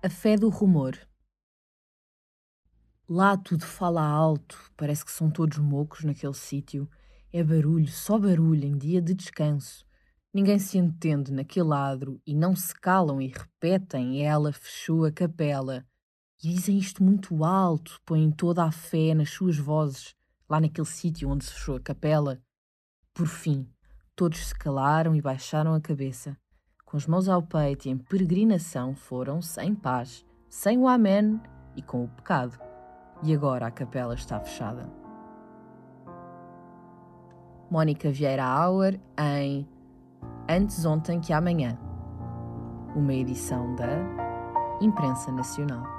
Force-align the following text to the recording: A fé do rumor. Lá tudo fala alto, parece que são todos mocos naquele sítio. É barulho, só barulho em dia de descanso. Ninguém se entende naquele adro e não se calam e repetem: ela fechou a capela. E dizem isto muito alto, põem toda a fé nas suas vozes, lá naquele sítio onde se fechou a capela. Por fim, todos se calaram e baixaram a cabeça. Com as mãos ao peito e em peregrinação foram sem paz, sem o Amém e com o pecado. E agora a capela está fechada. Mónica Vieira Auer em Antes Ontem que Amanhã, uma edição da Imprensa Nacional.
A 0.00 0.08
fé 0.08 0.36
do 0.36 0.48
rumor. 0.48 0.96
Lá 3.08 3.36
tudo 3.36 3.66
fala 3.66 4.00
alto, 4.00 4.56
parece 4.76 5.04
que 5.04 5.10
são 5.10 5.28
todos 5.28 5.58
mocos 5.58 6.04
naquele 6.04 6.34
sítio. 6.34 6.88
É 7.32 7.42
barulho, 7.42 7.88
só 7.88 8.16
barulho 8.16 8.64
em 8.64 8.78
dia 8.78 9.02
de 9.02 9.12
descanso. 9.12 9.84
Ninguém 10.32 10.56
se 10.60 10.78
entende 10.78 11.32
naquele 11.32 11.74
adro 11.74 12.22
e 12.24 12.32
não 12.32 12.54
se 12.54 12.72
calam 12.76 13.20
e 13.20 13.26
repetem: 13.26 14.24
ela 14.24 14.52
fechou 14.52 15.04
a 15.04 15.10
capela. 15.10 15.84
E 16.44 16.54
dizem 16.54 16.78
isto 16.78 17.02
muito 17.02 17.42
alto, 17.42 18.00
põem 18.06 18.30
toda 18.30 18.62
a 18.62 18.70
fé 18.70 19.14
nas 19.14 19.30
suas 19.30 19.58
vozes, 19.58 20.14
lá 20.48 20.60
naquele 20.60 20.86
sítio 20.86 21.28
onde 21.28 21.44
se 21.44 21.54
fechou 21.54 21.74
a 21.74 21.80
capela. 21.80 22.40
Por 23.12 23.26
fim, 23.26 23.68
todos 24.14 24.46
se 24.46 24.54
calaram 24.54 25.16
e 25.16 25.20
baixaram 25.20 25.74
a 25.74 25.80
cabeça. 25.80 26.38
Com 26.90 26.96
as 26.96 27.06
mãos 27.06 27.28
ao 27.28 27.42
peito 27.42 27.86
e 27.86 27.90
em 27.90 27.98
peregrinação 27.98 28.94
foram 28.94 29.42
sem 29.42 29.74
paz, 29.74 30.24
sem 30.48 30.78
o 30.78 30.88
Amém 30.88 31.38
e 31.76 31.82
com 31.82 32.02
o 32.02 32.08
pecado. 32.08 32.58
E 33.22 33.34
agora 33.34 33.66
a 33.66 33.70
capela 33.70 34.14
está 34.14 34.40
fechada. 34.40 34.90
Mónica 37.70 38.10
Vieira 38.10 38.46
Auer 38.46 38.98
em 39.18 39.68
Antes 40.48 40.86
Ontem 40.86 41.20
que 41.20 41.30
Amanhã, 41.30 41.78
uma 42.96 43.12
edição 43.12 43.76
da 43.76 43.90
Imprensa 44.80 45.30
Nacional. 45.30 45.97